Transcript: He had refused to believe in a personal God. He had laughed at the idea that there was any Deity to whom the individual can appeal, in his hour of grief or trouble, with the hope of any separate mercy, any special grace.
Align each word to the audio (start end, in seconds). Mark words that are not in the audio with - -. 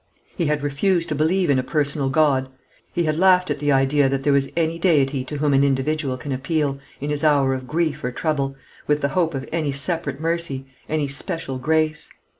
He 0.35 0.47
had 0.47 0.63
refused 0.63 1.09
to 1.09 1.13
believe 1.13 1.51
in 1.51 1.59
a 1.59 1.63
personal 1.63 2.09
God. 2.09 2.49
He 2.91 3.03
had 3.03 3.19
laughed 3.19 3.51
at 3.51 3.59
the 3.59 3.71
idea 3.71 4.09
that 4.09 4.23
there 4.23 4.33
was 4.33 4.49
any 4.57 4.79
Deity 4.79 5.23
to 5.25 5.37
whom 5.37 5.51
the 5.51 5.67
individual 5.67 6.17
can 6.17 6.31
appeal, 6.31 6.79
in 6.99 7.11
his 7.11 7.23
hour 7.23 7.53
of 7.53 7.67
grief 7.67 8.03
or 8.03 8.11
trouble, 8.11 8.55
with 8.87 9.01
the 9.01 9.09
hope 9.09 9.35
of 9.35 9.47
any 9.51 9.71
separate 9.71 10.19
mercy, 10.19 10.65
any 10.89 11.07
special 11.07 11.59
grace. 11.59 12.09